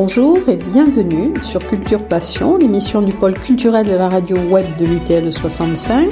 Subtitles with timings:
[0.00, 4.86] Bonjour et bienvenue sur Culture Passion, l'émission du pôle culturel de la radio web de
[4.86, 6.08] l'UTL 65.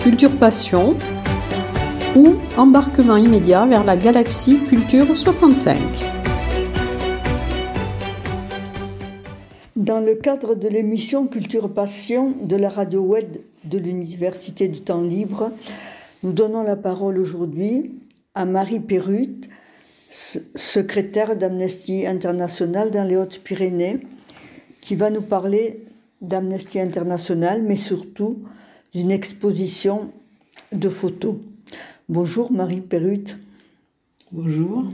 [0.00, 0.96] Culture Passion
[2.16, 5.76] ou embarquement immédiat vers la galaxie Culture 65.
[9.76, 15.02] Dans le cadre de l'émission Culture Passion de la radio web de l'Université du Temps
[15.02, 15.50] Libre,
[16.22, 18.00] nous donnons la parole aujourd'hui
[18.34, 19.46] à Marie Perrut,
[20.10, 24.00] secrétaire d'Amnesty International dans les Hautes-Pyrénées,
[24.80, 25.84] qui va nous parler
[26.20, 28.42] d'Amnesty International, mais surtout
[28.92, 30.10] d'une exposition
[30.72, 31.36] de photos.
[32.08, 33.38] Bonjour Marie Perrut.
[34.32, 34.84] Bonjour.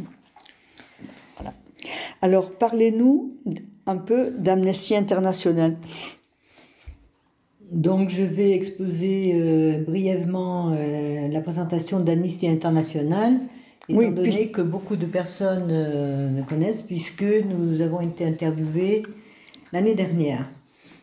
[2.21, 3.37] Alors parlez-nous
[3.87, 5.77] un peu d'Amnesty International.
[7.71, 13.41] Donc je vais exposer euh, brièvement euh, la présentation d'Amnesty International
[13.89, 18.25] étant Oui, donné puis- que beaucoup de personnes euh, ne connaissent, puisque nous avons été
[18.25, 19.03] interviewés
[19.73, 20.49] l'année dernière.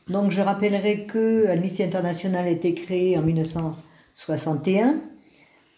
[0.07, 5.01] Donc je rappellerai que Amnesty International a été créé en 1961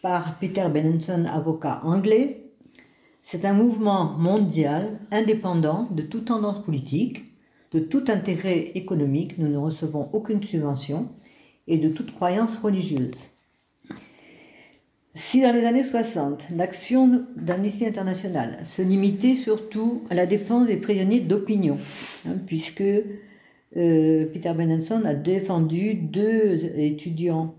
[0.01, 2.39] par Peter Benenson, avocat anglais.
[3.21, 7.23] C'est un mouvement mondial indépendant de toute tendance politique,
[7.71, 11.09] de tout intérêt économique, nous ne recevons aucune subvention,
[11.67, 13.11] et de toute croyance religieuse.
[15.15, 20.77] Si dans les années 60, l'action d'Amnesty International se limitait surtout à la défense des
[20.77, 21.77] prisonniers d'opinion,
[22.25, 27.53] hein, puisque euh, Peter Benenson a défendu deux étudiants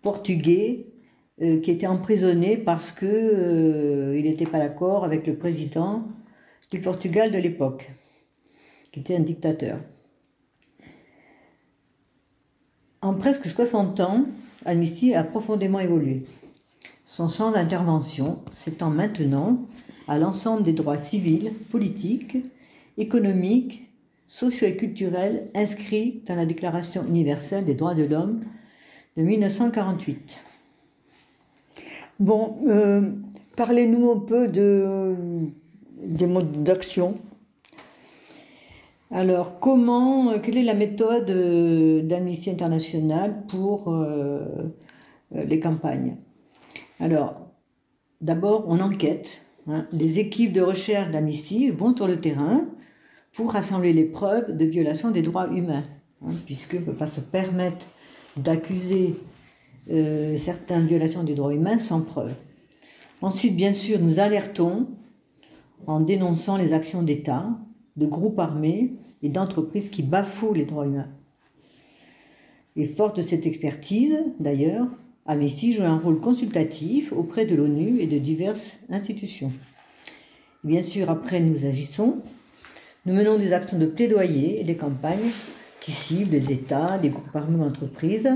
[0.00, 0.86] portugais
[1.42, 6.04] euh, qui étaient emprisonnés parce que euh, pas d'accord avec le président
[6.72, 7.90] du Portugal de l'époque,
[8.90, 9.80] qui était un dictateur.
[13.02, 14.24] En presque 60 ans,
[14.64, 16.22] Amnesty a profondément évolué.
[17.20, 19.66] Son champ d'intervention s'étend maintenant
[20.08, 22.38] à l'ensemble des droits civils, politiques,
[22.96, 23.90] économiques,
[24.26, 28.40] sociaux et culturels inscrits dans la Déclaration universelle des droits de l'homme
[29.18, 30.38] de 1948.
[32.20, 33.10] Bon, euh,
[33.54, 35.14] parlez-nous un peu de,
[36.02, 37.18] des modes d'action.
[39.10, 43.94] Alors, comment, euh, quelle est la méthode euh, d'Amnesty International pour
[45.34, 46.16] les campagnes?
[47.00, 47.48] Alors,
[48.20, 49.40] d'abord, on enquête.
[49.66, 49.86] hein.
[49.90, 52.66] Les équipes de recherche d'Amnesty vont sur le terrain
[53.32, 55.84] pour rassembler les preuves de violation des droits humains,
[56.22, 57.86] hein, puisque ne peut pas se permettre
[58.36, 59.14] d'accuser
[59.90, 62.34] euh, certaines violations des droits humains sans preuve.
[63.22, 64.88] Ensuite, bien sûr, nous alertons
[65.86, 67.48] en dénonçant les actions d'État,
[67.96, 71.08] de groupes armés et d'entreprises qui bafouent les droits humains.
[72.76, 74.86] Et forte de cette expertise, d'ailleurs,
[75.30, 79.52] Amnesty joue un rôle consultatif auprès de l'ONU et de diverses institutions.
[80.64, 82.16] Bien sûr, après, nous agissons.
[83.06, 85.30] Nous menons des actions de plaidoyer et des campagnes
[85.80, 88.28] qui ciblent les États, les groupes armés ou entreprises,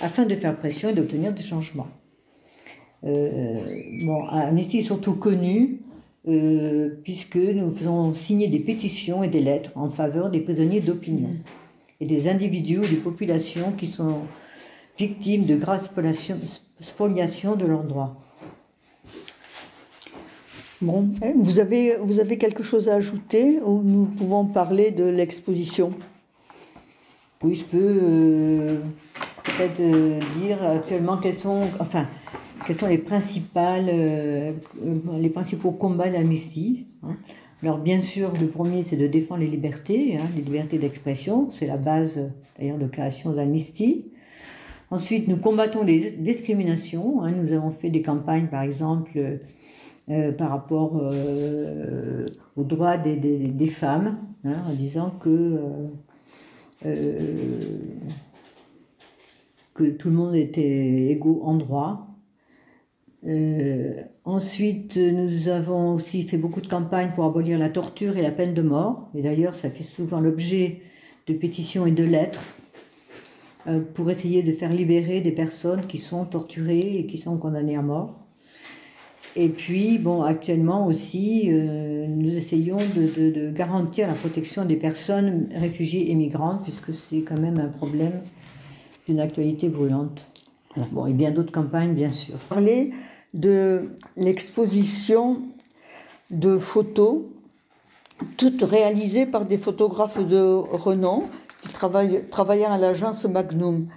[0.00, 1.88] afin de faire pression et d'obtenir des changements.
[3.04, 3.60] Euh,
[4.06, 5.82] bon, Amnesty est surtout connu
[6.28, 11.34] euh, puisque nous faisons signer des pétitions et des lettres en faveur des prisonniers d'opinion
[12.00, 14.20] et des individus ou des populations qui sont
[14.98, 15.88] victimes de graves
[16.80, 18.16] spoliations- de leurs droits.
[20.80, 25.04] Bon, hein, vous avez, vous avez quelque chose à ajouter ou nous pouvons parler de
[25.04, 25.92] l'exposition?
[27.42, 28.78] Oui, je peux euh,
[29.44, 32.06] peut-être euh, dire actuellement quels sont, enfin,
[32.66, 34.52] quels sont les, principales, euh,
[35.20, 36.86] les principaux combats d'Amnesty.
[37.04, 37.16] hein.
[37.62, 41.48] Alors bien sûr, le premier, c'est de défendre les libertés, hein, les libertés d'expression.
[41.52, 42.18] C'est la base
[42.58, 44.06] d'ailleurs de création d'Amnesty.
[44.92, 47.22] Ensuite, nous combattons les discriminations.
[47.22, 47.32] hein.
[47.32, 49.38] Nous avons fait des campagnes, par exemple, euh,
[50.10, 52.26] euh, par rapport euh,
[52.56, 55.58] aux droits des, femmes, hein, en disant que
[59.72, 62.08] que tout le monde était égaux en droit.
[64.24, 68.52] Ensuite, nous avons aussi fait beaucoup de campagnes pour abolir la torture et la peine
[68.52, 69.08] de mort.
[69.14, 70.82] Et d'ailleurs, ça fait souvent l'objet
[71.28, 72.42] de pétitions et de lettres
[73.94, 77.82] pour essayer de faire libérer des personnes qui sont torturées et qui sont condamnées à
[77.82, 78.14] mort.
[79.34, 84.76] Et puis, bon, actuellement aussi, euh, nous essayons de, de- de garantir la protection des
[84.76, 88.20] personnes réfugiées et migrantes, puisque c'est quand même un problème
[89.06, 90.26] d'une actualité brûlante.
[90.90, 92.34] Bon, et bien d'autres campagnes, bien sûr.
[92.48, 92.90] Parler
[93.32, 95.42] de l'exposition
[96.30, 97.22] de photos,
[98.36, 101.24] toutes réalisées par des photographes de renom
[101.72, 103.88] travaillant à l'agence Magnum.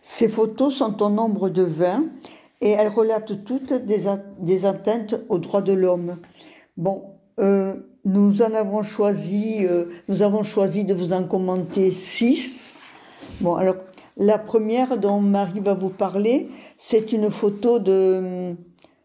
[0.00, 2.04] Ces photos sont au nombre de 20
[2.60, 4.04] et elles relatent toutes des,
[4.38, 6.18] des atteintes aux droits de l'homme.
[6.76, 7.02] Bon,
[7.40, 7.74] euh,
[8.04, 12.74] nous en avons choisi, euh, nous avons choisi de vous en commenter six.
[13.40, 13.76] Bon, alors
[14.16, 16.48] la première dont Marie va vous parler,
[16.78, 18.56] c'est une photo de hum,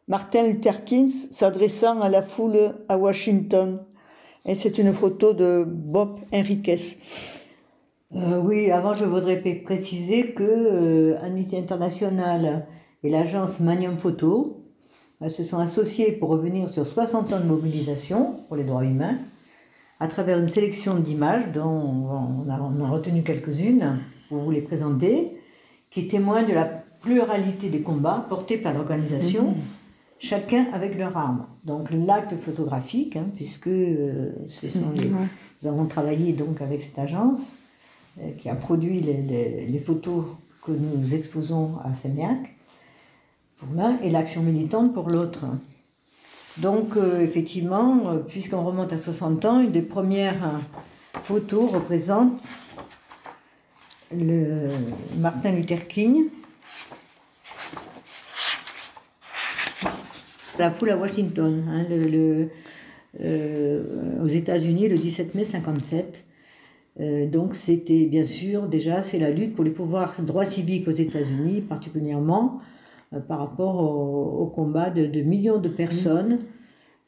[0.07, 3.79] Martin Luther King s'adressant à la foule à Washington.
[4.45, 6.97] Et c'est une photo de Bob Henriquez.
[8.15, 12.65] Euh, oui, avant, je voudrais préciser que euh, Amnesty International
[13.03, 14.65] et l'agence Magnum Photo
[15.21, 19.17] euh, se sont associés pour revenir sur 60 ans de mobilisation pour les droits humains
[19.99, 24.61] à travers une sélection d'images dont on a, on a retenu quelques-unes pour vous les
[24.61, 25.37] présenter,
[25.91, 29.55] qui témoignent de la pluralité des combats portés par l'organisation, mmh.
[30.19, 31.45] chacun avec leur arme.
[31.63, 36.81] Donc l'acte photographique, hein, puisque euh, ce sont mmh, les, nous avons travaillé donc avec
[36.81, 37.58] cette agence
[38.37, 40.25] qui a produit les, photos
[40.63, 42.55] que nous exposons à Sémiac
[43.57, 45.45] pour l'un et l'action militante pour l'autre.
[46.57, 52.33] Donc euh, effectivement, euh, puisqu'on remonte à 60 ans, une des premières euh, photos représente
[55.17, 56.25] Martin Luther King.
[60.57, 61.85] La foule à Washington, hein,
[63.21, 66.25] euh, aux États-Unis, le 17 mai 57.
[66.99, 70.91] Euh, donc c'était bien sûr déjà c'est la lutte pour les pouvoirs droits civiques aux
[70.91, 72.59] États-Unis, particulièrement
[73.13, 76.39] euh, par rapport au, au combat de, de, millions de personnes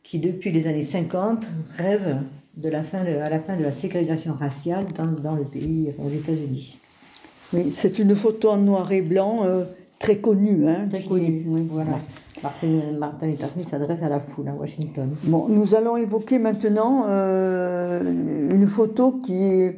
[0.03, 1.45] qui depuis les années 50
[1.77, 2.21] rêvent
[2.57, 5.91] de la fin de, à la fin de la ségrégation raciale dans, dans le pays,
[5.97, 6.77] aux États-Unis.
[7.53, 9.65] Oui, c'est une photo en noir et blanc euh,
[9.99, 10.67] très connue.
[10.67, 11.99] Hein, très connue, oui, voilà.
[12.43, 15.15] Martin, Martin Luther King s'adresse à la foule à Washington.
[15.23, 19.69] Bon, nous allons évoquer maintenant euh, une photo qui,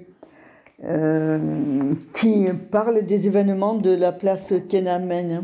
[0.84, 5.44] euh, qui parle des événements de la place Tiananmen.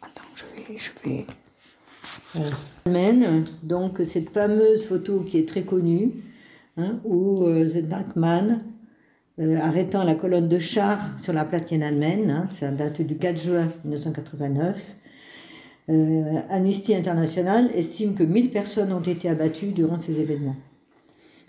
[0.00, 0.78] Attends, je vais...
[0.78, 1.26] Je vais...
[2.84, 6.12] Tiananmen, donc cette fameuse photo qui est très connue,
[6.78, 8.62] hein, où euh, The Dark Man
[9.38, 13.36] euh, arrêtant la colonne de chars sur la place Tiananmen, hein, ça date du 4
[13.36, 14.78] juin 1989.
[15.88, 20.56] Euh, Amnesty International estime que 1000 personnes ont été abattues durant ces événements.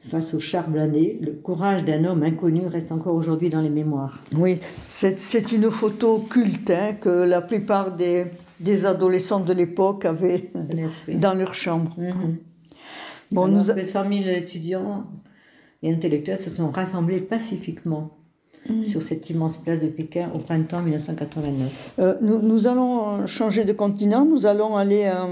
[0.09, 4.21] Face aux chars blindés, le courage d'un homme inconnu reste encore aujourd'hui dans les mémoires.
[4.37, 4.59] Oui,
[4.89, 8.25] c'est une photo culte hein, que la plupart des,
[8.59, 10.51] des adolescents de l'époque avaient
[11.07, 11.95] dans leur chambre.
[11.97, 12.35] Mm -hmm.
[13.31, 13.63] Bon, Alors, nous...
[13.63, 15.05] 100 000 étudiants
[15.81, 18.11] et intellectuels se sont rassemblés pacifiquement
[18.69, 18.83] mmh.
[18.83, 21.93] sur cette immense place de Pékin au printemps 1989.
[21.99, 25.27] Euh, nous, nous, allons changer de continent, nous allons aller à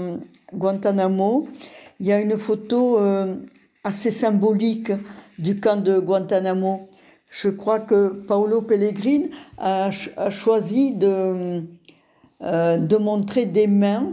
[0.54, 1.48] Guantanamo.
[2.00, 3.36] Il y a une photo euh,
[3.84, 4.92] assez symbolique
[5.38, 6.88] du camp de Guantanamo.
[7.30, 11.62] Je crois que Paolo Pellegrini a, a choisi de,
[12.42, 14.12] euh, de montrer des mains.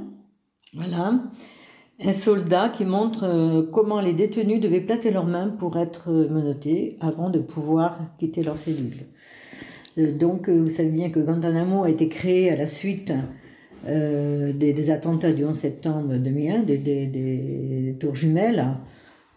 [0.74, 1.14] Voilà
[2.02, 6.30] un soldat qui montre euh, comment les détenus devaient placer leurs mains pour être euh,
[6.30, 9.06] menottés avant de pouvoir quitter leur cellule.
[9.98, 13.12] Euh, donc, vous savez bien que Guantanamo a été créé à la suite
[13.86, 18.66] des, attentats du 11 septembre 2001, des, des, des tours jumelles.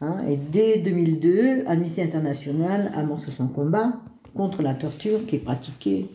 [0.00, 3.92] Hein, et dès 2002, Amnesty International amorce son combat
[4.34, 6.08] contre la torture qui est pratiquée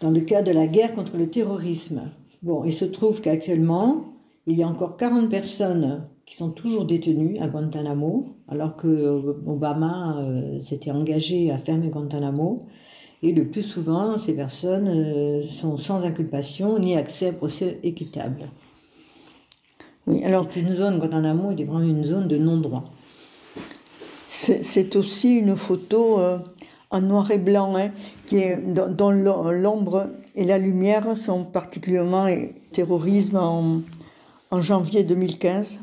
[0.00, 2.02] dans le cadre de la guerre contre le terrorisme.
[2.42, 4.13] Bon, il se trouve qu'actuellement,
[4.46, 10.16] il y a encore 40 personnes qui sont toujours détenues à Guantanamo, alors que Obama
[10.18, 12.66] euh, s'était engagé à fermer Guantanamo.
[13.22, 18.48] Et le plus souvent, ces personnes euh, sont sans inculpation ni accès à procès équitable.
[20.06, 22.84] Oui, alors une zone Guantanamo est vraiment une zone de non-droit.
[24.28, 26.38] C'est aussi une photo euh,
[26.90, 27.90] en noir et blanc, hein,
[28.26, 32.26] qui est dans, dans l'ombre et la lumière sont particulièrement
[32.72, 33.80] terrorisme en,
[34.54, 35.80] en janvier 2015.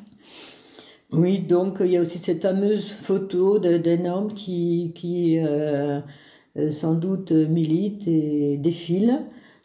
[1.11, 5.99] Oui, donc il y a aussi cette fameuse photo d'un homme qui, euh,
[6.57, 9.19] euh, sans doute milite et défile,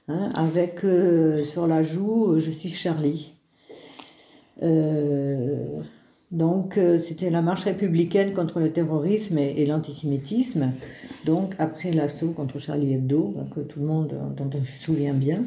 [0.08, 3.32] hein, avec euh, sur la joue Je suis Charlie.
[6.32, 10.72] Donc c'était la marche républicaine contre le terrorisme et, et l'antisémitisme,
[11.24, 15.44] donc après l'assaut contre Charlie Hebdo, que tout le monde dont on se souvient bien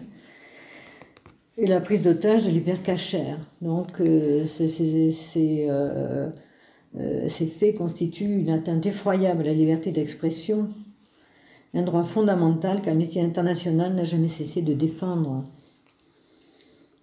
[1.59, 3.37] et la prise d'otage de l'hypercachère.
[3.61, 6.29] Donc euh, ces, euh,
[6.97, 10.69] euh, ces faits constituent une atteinte effroyable à la liberté d'expression,
[11.73, 15.43] un droit fondamental qu'Amnesty International n'a jamais cessé de défendre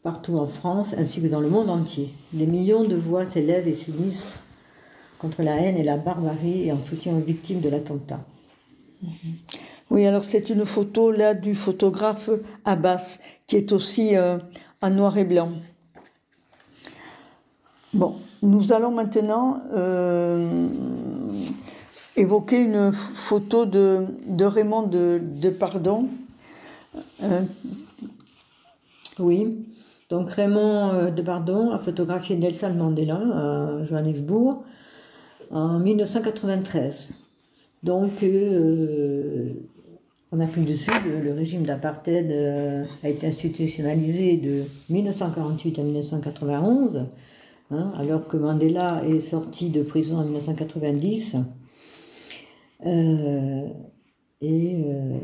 [0.03, 2.09] partout en France ainsi que dans le monde entier.
[2.33, 4.39] Des millions de voix s'élèvent et s'unissent
[5.19, 8.25] contre la haine et la barbarie et en soutien aux victimes de l'attentat.
[9.89, 12.31] Oui, alors c'est une photo là du photographe
[12.65, 14.39] Abbas qui est aussi euh,
[14.83, 15.53] en noir et blanc.
[17.95, 20.67] Bon, nous allons maintenant euh,
[22.17, 24.07] évoquer une photo de,
[24.41, 26.09] Raymond de, Pardon.
[27.23, 27.43] Euh,
[29.21, 29.67] oui,
[30.11, 34.63] donc Raymond de Pardon a photographié Nelson Mandela à Johannesburg
[35.53, 37.07] en 1993.
[37.85, 38.11] Donc,
[40.37, 40.93] en Afrique du Sud,
[41.25, 42.31] le régime d'apartheid
[43.03, 44.63] a été institutionnalisé de
[44.93, 47.07] 1948 à 1991.
[47.71, 51.37] Hein, alors que Mandela est sorti de prison en 1990.
[52.85, 53.69] Euh,
[54.41, 55.19] et euh,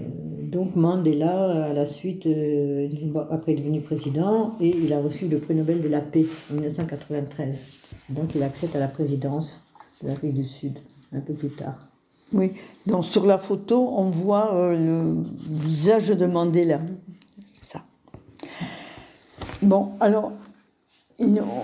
[0.51, 2.89] donc Mandela, à la suite, euh,
[3.31, 6.55] après est devenu président, et il a reçu le prix Nobel de la paix en
[6.55, 7.95] 1993.
[8.09, 9.65] Donc il accède à la présidence
[10.03, 10.79] de l'Afrique du Sud
[11.13, 11.92] un peu plus tard.
[12.33, 12.53] Oui,
[12.87, 16.81] donc sur la photo, on voit le visage de Mandela.
[17.61, 17.83] Ça.
[19.61, 20.33] Bon, alors,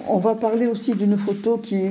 [0.09, 1.91] on va parler aussi d'une photo qui,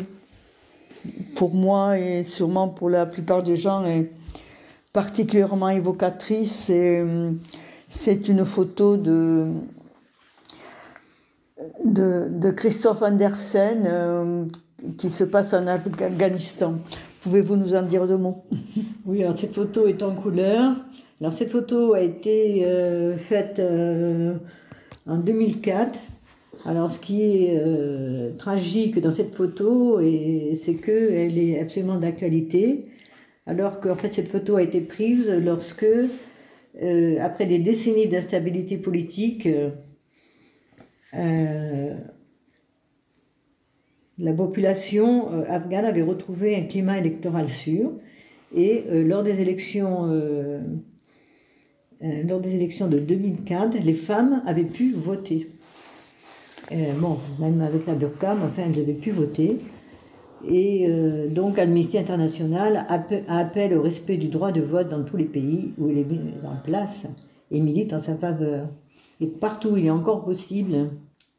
[1.35, 4.11] pour moi et sûrement pour la plupart des gens, est
[4.93, 6.71] particulièrement évocatrice.
[7.89, 9.51] C'est une photo de,
[11.83, 14.45] de, Christophe Andersen euh,
[14.97, 16.75] qui se passe en Afghanistan.
[17.27, 18.45] Pouvez-vous nous en dire deux mots?
[19.05, 20.77] Oui, alors cette photo est en couleur.
[21.19, 24.35] Alors cette photo a été euh, faite euh,
[25.05, 25.99] en 2004
[26.65, 32.87] alors, ce qui est euh, tragique dans cette photo, c'est qu'elle est absolument d'actualité,
[33.45, 35.85] alors qu'en fait, cette photo a été prise lorsque,
[37.21, 39.47] après des décennies d'instabilité politique,
[44.19, 47.91] la population afghane avait retrouvé un climat électoral sûr,
[48.55, 50.07] et lors des élections.
[52.01, 55.47] lors des élections de 2004, les femmes avaient pu voter.
[56.71, 59.57] Euh, bon, même avec la burqa, mais enfin, elles avaient pu voter.
[60.47, 62.85] Et euh, donc, Amnesty International
[63.27, 66.19] appelle au respect du droit de vote dans tous les pays où il est mis
[66.43, 67.05] en place
[67.51, 68.67] et milite en sa faveur.
[69.21, 70.89] Et partout où il est encore possible,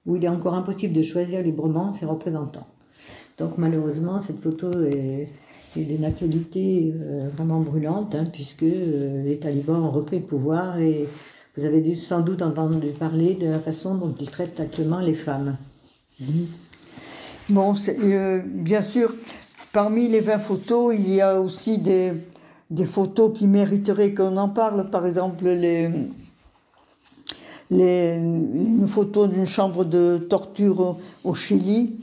[0.08, 2.66] où il est encore impossible de choisir librement ses représentants.
[3.38, 5.28] Donc, malheureusement, cette photo est,
[5.76, 11.06] d'une actualité euh, vraiment brûlante, hein, puisque les talibans ont repris le pouvoir et
[11.56, 15.14] vous avez dû sans doute entendu parler de la façon dont ils traitent actuellement les
[15.14, 15.56] femmes.
[16.18, 16.46] Mhm.
[17.50, 19.14] Bon, euh, bien sûr,
[19.72, 22.12] parmi les 20 photos, il y a aussi des,
[22.70, 24.90] des photos qui mériteraient qu'on en parle.
[24.90, 25.90] Par exemple, les,
[27.70, 31.96] les, une photo d'une chambre de torture au, Chili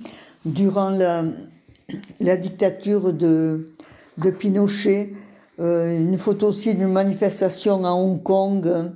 [0.46, 3.66] durant la, dictature de,
[4.40, 5.14] Pinochet.
[5.60, 8.92] Euh, une photo aussi d'une manifestation à Hong Kong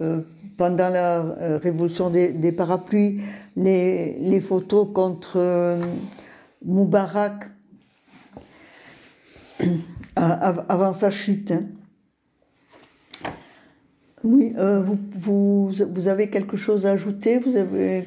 [0.00, 0.20] euh,
[0.56, 3.20] pendant la euh, révolution des, parapluies,
[3.56, 5.78] les, photos contre
[6.64, 7.50] Moubarak
[10.16, 11.54] avant sa chute.
[14.24, 14.98] Oui, vous,
[15.68, 18.06] vous, avez quelque chose à ajouter Vous avez.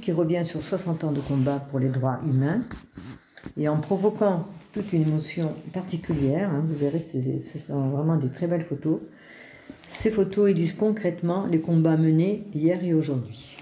[0.00, 2.62] qui revient sur 60 ans de combat pour les droits humains
[3.56, 6.50] et en provoquant toute une émotion particulière.
[6.50, 6.64] Hein.
[6.66, 9.00] Vous verrez, ce sont vraiment des très belles photos.
[9.88, 13.56] Ces photos, ils disent concrètement les combats menés hier et aujourd'hui.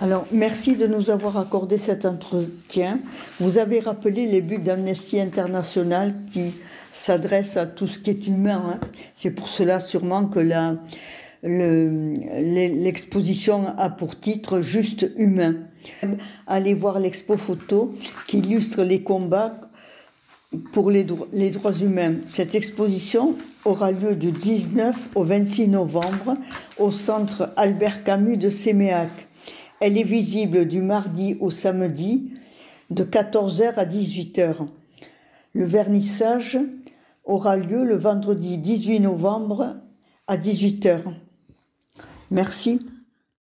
[0.00, 2.98] Alors, merci de nous avoir accordé cet entretien.
[3.38, 6.52] Vous avez rappelé les buts d'Amnesty International qui
[6.92, 8.64] s'adresse à tout ce qui est humain.
[8.66, 8.80] Hein.
[9.14, 10.40] C'est pour cela sûrement que
[11.44, 15.58] l'exposition a pour titre Juste humain.
[16.48, 17.94] Allez voir l'expo photo
[18.26, 19.60] qui illustre les combats
[20.72, 22.14] pour les, les, droits humains.
[22.26, 26.36] Cette exposition aura lieu du 19 au 26 novembre
[26.78, 29.08] au centre Albert Camus de Séméac.
[29.80, 32.32] Elle est visible du mardi au samedi
[32.90, 34.66] de 14h à 18h.
[35.52, 36.58] Le vernissage
[37.24, 39.76] aura lieu le vendredi 18 novembre
[40.26, 41.00] à 18h.
[42.30, 42.80] Merci.